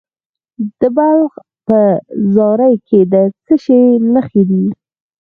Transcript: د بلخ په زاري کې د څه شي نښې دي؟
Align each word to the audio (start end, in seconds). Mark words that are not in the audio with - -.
د 0.79 0.81
بلخ 0.97 1.31
په 1.67 1.79
زاري 2.35 2.75
کې 2.87 2.99
د 3.11 3.15
څه 3.45 3.55
شي 3.63 3.81
نښې 4.13 4.43
دي؟ 4.49 4.63